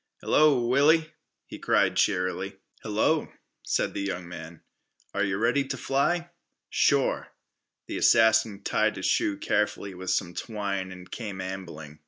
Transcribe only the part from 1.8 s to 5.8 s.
cheerily. "Hello," said the young man. "Are yeh ready t'